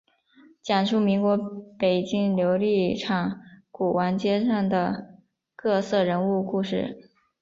[0.63, 1.37] 讲述民国
[1.77, 5.19] 北京琉璃厂古玩街上的
[5.55, 7.11] 各色人物故事。